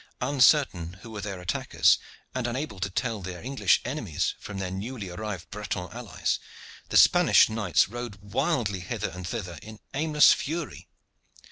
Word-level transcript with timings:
Uncertain 0.19 0.93
who 1.03 1.11
were 1.11 1.21
their 1.21 1.39
attackers, 1.39 1.99
and 2.33 2.47
unable 2.47 2.79
to 2.79 2.89
tell 2.89 3.21
their 3.21 3.39
English 3.43 3.79
enemies 3.85 4.33
from 4.39 4.57
their 4.57 4.71
newly 4.71 5.11
arrived 5.11 5.47
Breton 5.51 5.89
allies, 5.91 6.39
the 6.89 6.97
Spanish 6.97 7.49
knights 7.49 7.87
rode 7.87 8.15
wildly 8.15 8.79
hither 8.79 9.09
and 9.11 9.27
thither 9.27 9.59
in 9.61 9.79
aimless 9.93 10.33
fury. 10.33 10.87